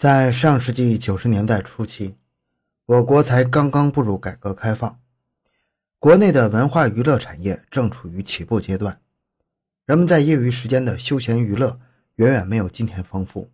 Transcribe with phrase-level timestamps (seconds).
[0.00, 2.16] 在上世纪九十年代初期，
[2.86, 4.98] 我国才刚刚步入改革开放，
[5.98, 8.98] 国内的文化娱乐产业正处于起步阶段，
[9.84, 11.78] 人们在业余时间的休闲娱乐
[12.14, 13.52] 远远没有今天丰富。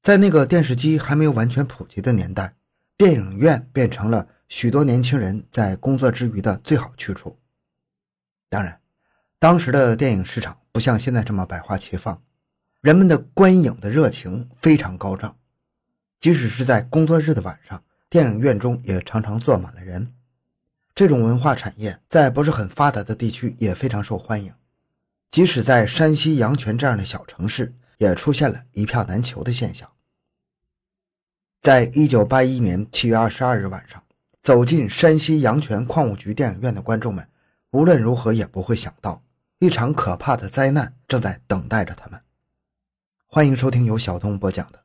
[0.00, 2.54] 在那个电视机还没有完全普及的年代，
[2.96, 7.38] 电影院变成了许多年轻人在工作之余的最好去处。
[8.48, 8.80] 当然，
[9.38, 12.22] 当时的电影市场不像现在这么百花齐放。
[12.84, 15.34] 人们的观影的热情非常高涨，
[16.20, 20.12] 即使是在工作日的晚上，电影院中也常常坐满了人。
[20.94, 24.52] 这种文化产业在不是很发达的地区也非常受欢迎，
[25.30, 29.90] 即使在山西阳泉这样的小城市，也出现了一票难求的现象。
[31.62, 34.04] 在一九八一年七月二十二日晚上，
[34.42, 37.26] 走进山西阳泉矿务局电影院的观众们，
[37.70, 39.22] 无论如何也不会想到，
[39.58, 42.20] 一场可怕的灾难正在等待着他们。
[43.34, 44.78] 欢迎收听由小东播讲的《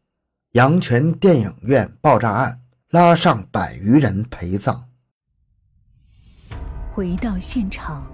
[0.53, 2.52] 阳泉电影院爆炸案》，
[2.89, 4.89] 拉上百余人陪葬。
[6.89, 8.11] 回到现场，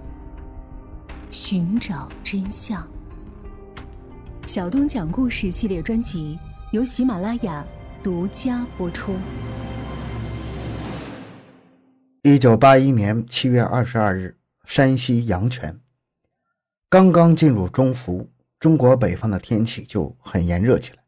[1.30, 2.86] 寻找真相。
[4.44, 6.38] 小东讲故事系列专辑
[6.70, 7.66] 由喜马拉雅
[8.02, 9.16] 独家播出。
[12.24, 15.80] 一九八一年七月二十二日，山西阳泉，
[16.90, 18.30] 刚刚进入中伏。
[18.66, 20.98] 中国北方的天气就很炎热起来。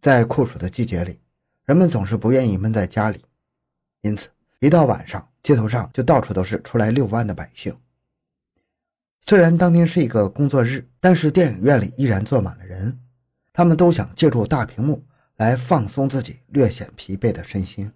[0.00, 1.20] 在酷暑的季节里，
[1.66, 3.22] 人们总是不愿意闷在家里，
[4.00, 7.76] 因此一到晚上，街头上就到处都是出来遛弯的百姓。
[9.20, 12.98] 虽然当天是一个工作日，但是电影院里依然坐满了人，
[13.52, 15.04] 他们都想借助大屏幕
[15.36, 17.92] 来放松自己略显疲惫的身心。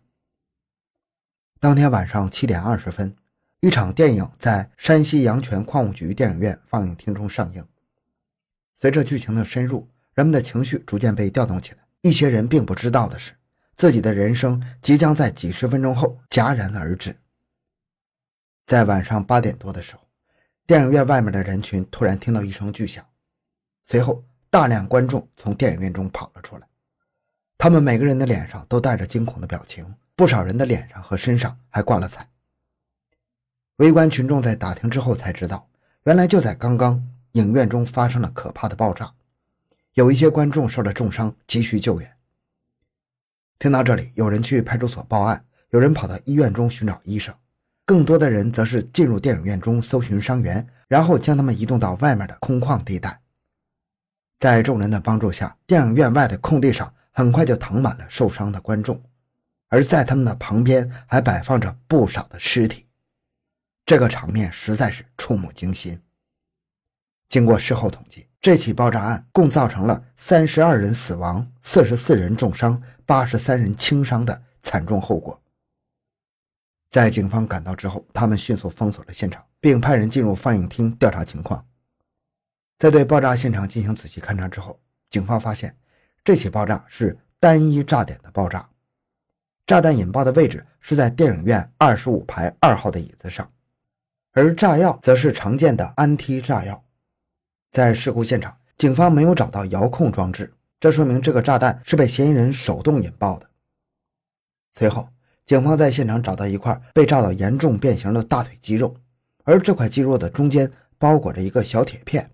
[1.58, 3.16] 当天晚上七点二十分，
[3.60, 7.66] 一场电影在山西阳泉矿务局电影院放映厅中上映。
[8.78, 11.78] 随着剧情的深入，人们的情绪逐渐被调动起来。
[12.02, 13.32] 一些人并不知道的是，
[13.74, 17.16] 自己的人生即将在几十分钟后戛然而止。
[18.66, 20.02] 在晚上八点多的时候，
[20.66, 23.02] 电影院外面的人群突然听到一声巨响，
[23.82, 26.68] 随后大量观众从电影院中跑了出来。
[27.56, 32.28] 他们每个人的脸上都带着惊恐的表情，不少人的脸上和身上还挂了彩。
[33.78, 35.66] 围观群众在打听之后才知道，
[36.04, 37.02] 原来就在刚刚。
[37.36, 39.12] 影院中发生了可怕的爆炸，
[39.92, 42.16] 有一些观众受了重伤，急需救援。
[43.58, 47.34] 听到这里，有人去派出所报案，有人跑到医院中寻找医生，
[47.84, 53.20] 更多的人则是进入电影院中搜寻伤员，然后将他们移动到外面的空旷地带。
[54.38, 59.02] 在众人的帮助下，电影院外的空地上很快就躺满了受伤的观众，
[59.68, 62.86] 而在他们的旁边还摆放着不少的尸体，
[63.84, 66.00] 这个场面实在是触目惊心。
[67.28, 75.40] 经过事后统计，这起爆炸案共造成了三十二人死亡、四十四人重伤、八十三人轻伤的惨重后果。
[76.90, 81.66] 在警方赶到之后，他们迅速封锁了现场，并派人进入放映厅调查情况。
[82.78, 85.76] 在对爆炸现场进行仔细勘查之后，警方发现
[86.24, 88.66] 这起爆炸是单一炸点的爆炸，
[89.66, 93.50] 炸弹引爆的位置是在电影院二十五排二号的椅子上，
[94.32, 96.82] 而炸药则是常见的安梯炸药。
[97.76, 100.50] 在事故现场，警方没有找到遥控装置，
[100.80, 103.46] 这说明这个炸弹是被嫌疑人手动引爆的。
[104.72, 105.10] 随后，
[105.44, 108.96] 警方在现场找到一块被炸到严重变形的大腿肌肉，
[109.44, 112.30] 而这块肌肉的中间包裹着一个小铁片。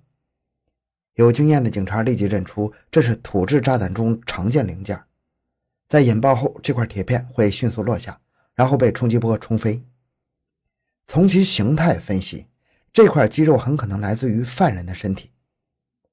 [1.14, 5.02] 有经验的警察立即认出这是土制炸弹中常见零件，
[5.88, 8.16] 在引爆后，这块铁片会迅速落下，
[8.54, 9.82] 然后被冲击波冲飞。
[11.08, 12.46] 从其形态分析，
[12.92, 15.30] 这块肌肉很可能来自于犯人的身体。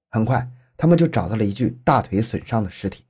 [0.10, 3.06] 很快，他们就找到了一具大腿损伤的尸体。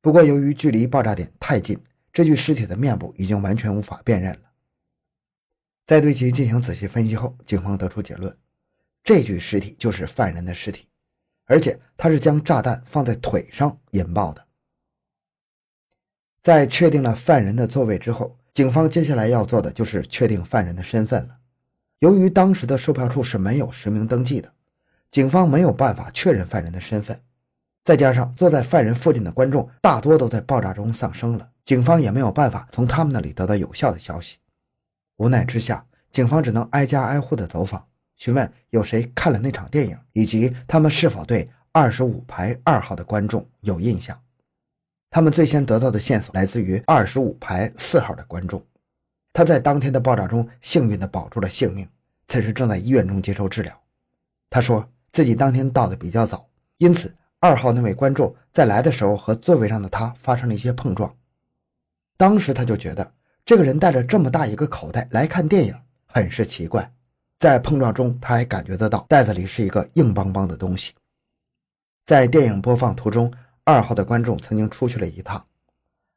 [0.00, 1.78] 不过，由于距离爆炸点太近，
[2.12, 4.40] 这具尸体的面部已经完全无法辨认了。
[5.86, 8.36] 在对其进行仔细分析后，警方得出结论：
[9.02, 10.86] 这具尸体就是犯人的尸体，
[11.46, 14.44] 而且他是将炸弹放在腿上引爆的。
[16.42, 21.38] 在确定了犯人的座位之后，警方接下来要做的就是确定犯人的身份了。
[22.00, 24.52] 由于当时的售票处是没有实名登记的。
[25.16, 27.18] 警方没有办法确认犯人的身份，
[27.82, 34.36] 再加上坐在犯人附近的观众大多都在爆炸中丧生了，警方也没有办法从他们那里得到有效的消息。
[35.16, 37.82] 无奈之下，警方只能挨家挨户的走访，
[38.16, 44.20] 询问有谁看了那场电影，以及他们是否对二十五排二号的观众有印象。
[45.08, 48.62] 他们最先得到的线索来自于二十五排四号的观众，
[49.32, 51.88] 他在当天的爆炸中幸运地保住了性命，
[52.28, 53.80] 此时正在医院中接受治疗。
[54.50, 54.86] 他说。
[55.16, 56.46] 自己当天到的比较早，
[56.76, 57.10] 因此
[57.40, 61.10] 二号那位观众在来的时候和座位上的他发生了一些碰撞。
[62.18, 65.74] 当时他就觉得这个人带着这么大一个口袋来看电影，
[66.04, 66.92] 很是奇怪。
[67.38, 70.92] 在碰撞中，他还感觉得到袋子里是一个硬邦邦的东西。
[72.04, 73.32] 在电影播放途中，
[73.64, 75.42] 二号的观众曾经出去了一趟，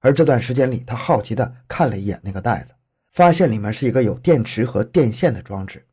[0.01, 2.73] 而这段时间里，他好奇地看了一眼那个袋子，
[3.13, 5.85] 发现里面是一个有电池和电线的装置。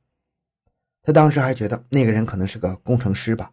[1.06, 3.52] 他当时还觉得那个人可能是个工程师吧，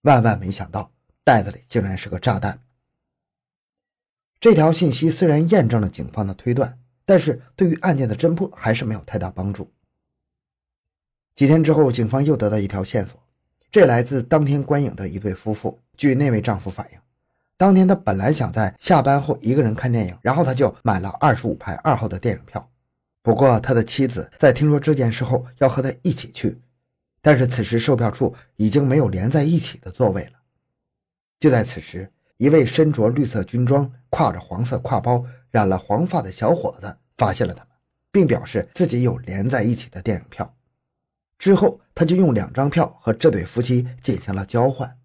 [0.00, 0.90] 万万没想到
[1.22, 2.58] 袋子里竟然是个炸弹。
[4.40, 9.70] 这条信息虽然验证了警方的推断，但是对于案件的侦破还是没有太大帮助。
[11.34, 13.22] 几天之后，警方又得到一条线索，
[13.70, 15.78] 这来自当天观影的一对夫妇。
[15.94, 16.98] 据那位丈夫反映，
[17.58, 22.66] 当天他本来想在下班后一个人看电影，然后他就买了二十五排二号的电影票。
[23.24, 26.60] 不过，他的妻子在听说这件事后要和他一起去，
[27.22, 30.32] 但是此时售票处已经没有连在一起的座位了。
[31.38, 37.68] 就在此时，一位身着绿色军装、挎着黄色挎包、染了黄发的小伙子发现了他们，
[38.10, 40.54] 并表示自己有连在一起的电影票。
[41.38, 44.98] 之后，他就用两张票和这对夫妻进行了交换。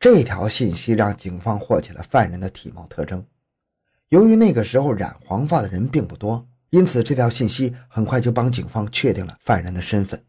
[0.00, 3.24] 这条信息让警方获取了犯人的体貌特征。
[4.08, 10.24] 由于那个时候染黄发的人并不多，因此这条信息很快就帮警方确定了犯人的身份。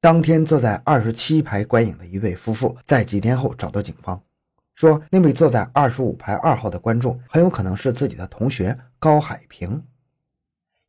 [0.00, 4.22] 当天坐在二十七排观影的一对夫妇，在几天后找到警方，
[4.74, 9.82] 说那位坐在二十五排二号的观众很有可能是自己的同学高海平。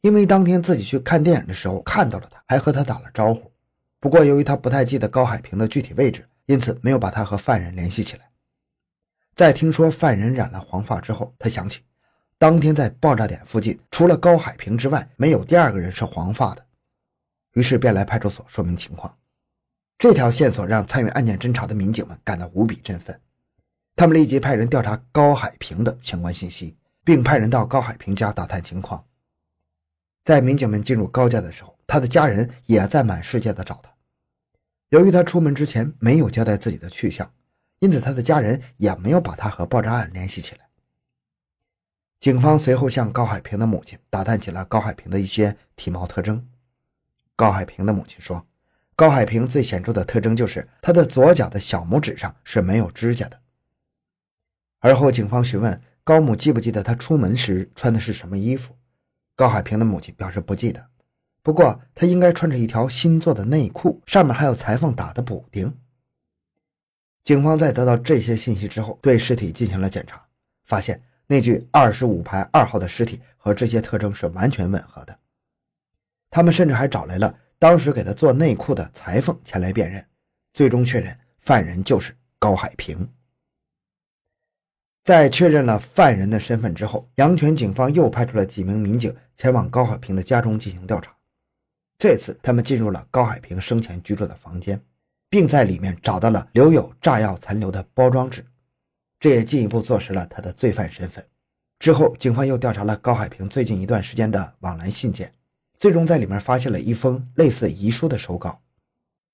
[0.01, 3.51] 因为当天自己去看电影的时候看到了他，还和他打了招呼。
[3.99, 8.29] 不过由于他不太记得高海平的具体位置，因此没有把他和犯人联系起来。
[9.33, 11.81] 在听说犯人染了黄发之后，他想起
[12.37, 16.63] 当天在爆炸点附近除了高海平之外，没有第二个人是黄发的，
[17.57, 19.17] 于是便来派出所说明情况。
[19.97, 23.19] 这条线索让参与案件侦查的民警们感到无比振奋，
[23.95, 29.03] 他们立即派人调查高海平的相关信息，并派人到高海平家打探情况。
[30.23, 33.91] 在民警们进入高家的时候，他的家人也在满世界的找他。
[34.89, 37.33] 由于他出门之前没有交代自己的去向，
[37.79, 40.69] 因此他的家人也没有把他和爆炸案联系起来。
[42.19, 46.47] 警方随后向高海平的母亲打探起了高海平的一些体貌特征。
[47.37, 48.45] 高海平的母亲说，
[48.95, 53.39] 高海平最显著的特征就是他的左脚的小拇指上是没有指甲的。
[54.79, 58.75] 而后，警方询问高母记不记得他出门时穿的是什么衣服。
[59.35, 60.83] 高海平的母亲表示不记得，
[61.43, 65.71] 不过他应该穿着一条新做的内裤，上面还有裁缝打的补丁。
[67.23, 70.25] 警方在得到这些信息之后，对尸体进行了检查，
[70.65, 75.19] 发现那具二十五排二号的尸体和这些特征是完全吻合的。
[76.37, 80.05] 他们甚至还找来了当时给他做内裤的裁缝前来辨认，
[80.53, 83.11] 最终确认犯人就是高海平。
[85.03, 91.11] 在确认了犯人的身份之后，阳泉警方又派出了几名民警前往高海平的家中进行调查。
[91.97, 94.79] 这次，他们进入了高海平生前居住的房间，
[95.31, 98.45] 并在里面找到了留有炸药残留的包装纸，
[99.19, 101.25] 这也进一步坐实了他的罪犯身份。
[101.79, 105.33] 之后，警方又调查了高海平最近一段时间的往来信件，
[105.77, 108.61] 最终在里面发现了一封类似遗书的手稿。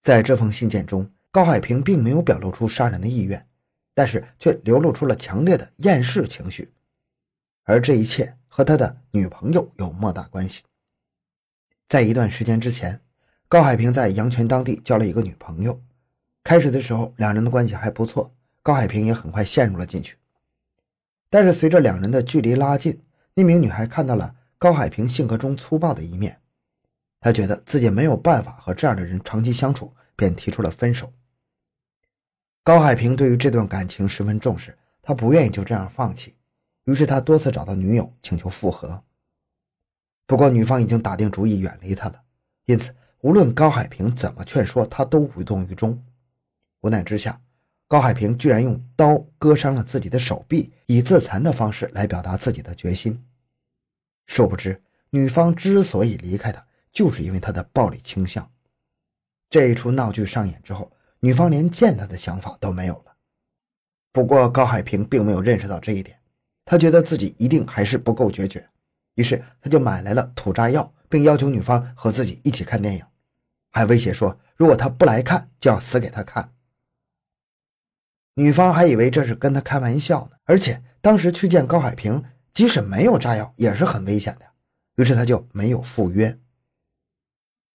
[0.02, 3.48] 在这封信件中，高海平并没有表露出杀人的意愿。
[3.96, 6.74] 但是却流露出了强烈的厌世情绪，
[7.62, 10.64] 而这一切和他的女朋友有莫大关系。
[11.86, 13.00] 在一段时间之前，
[13.48, 15.80] 高海平在阳泉当地交了一个女朋友，
[16.44, 20.18] 开始的时候两人的关系还不错，高海平也很快陷入了进去。
[21.30, 23.00] 但是随着两人的距离拉近，
[23.36, 26.40] 那名女孩看到了高海平性格中粗暴的一面，
[27.20, 31.12] 他觉得自己没有办法和这样的人长期相处，便提出了分手。
[32.64, 36.34] 高海平对于这段感情十分重视，他不愿意就这样放弃，
[36.86, 39.04] 于是他多次找到女友请求复合。
[40.26, 42.24] 不过女方已经打定主意远离他了，
[42.64, 46.02] 因此无论高海平怎么劝说，他都无动于衷。
[46.80, 47.42] 无奈之下，
[47.90, 53.22] 高海平居然用刀割伤了自己的手臂，以自残的方式来表达自己的决心。
[54.26, 58.52] 殊不知，女方之所以离开他，就是因为他的暴力倾向。
[59.50, 60.92] 这一出闹剧上演之后。
[61.24, 63.16] 女方连见他的想法都没有了。
[64.12, 66.20] 不过高海平并没有认识到这一点，
[66.66, 68.68] 他觉得自己一定还是不够决绝，
[69.16, 73.06] 于是他就买来了土炸药，并要求女方和自己一起看电影，
[73.72, 76.52] 还威胁说如果他不来看，就要死给他看。
[78.34, 82.22] 女方还以为这是跟他开玩笑呢，而且当时去见高海平，
[82.54, 84.46] 即使没有炸药也是很危险的，
[84.96, 86.38] 于是他就没有赴约。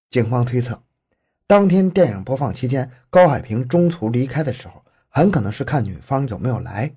[0.09, 0.83] 警方推测。
[1.47, 6.95] 当天电影播放期间，高海平中途离开的时候，很可能是看女方有没有来。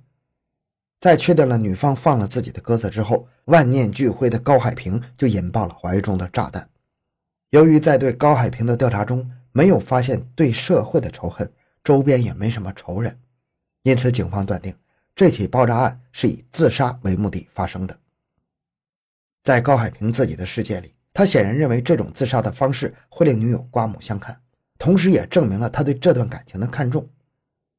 [1.00, 6.70] 在确定了女方放了自己的鸽子之后，万念俱灰的高海平就引爆了怀中的炸弹。
[7.50, 11.52] 由于在对高海平的调查中没有发现对社会的仇恨，
[11.84, 13.18] 周边也没什么仇人，
[13.84, 14.76] 因此警方断定
[15.22, 17.96] 这起爆炸案是以自杀为目的发生的。
[19.44, 24.36] 在高海平自己的世界里，他显然认为这种自杀的方式会令女友刮目相看，
[24.80, 27.08] 同时也证明了他对这段感情的看重。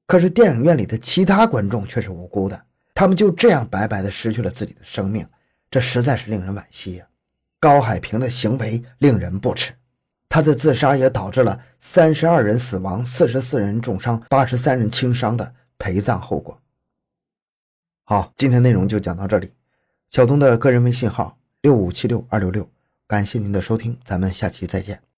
[0.06, 5.26] 可是电影院里的其他观众却是无辜的，他们就这样白白的失去了自己的生命，
[5.68, 7.06] 这实在是令人惋惜呀。
[7.58, 9.72] 高海平的行为令人不齿，
[10.28, 16.56] 他的自杀也导致了三十二人死亡、四十四人重伤、八十三人轻伤的陪葬后果。
[18.04, 19.52] 好，今天内容就讲到这里。
[20.08, 21.38] 小东的个人微信号。
[21.62, 22.68] 六五七六二六六，
[23.06, 25.11] 感谢您的收听，咱们下期再见。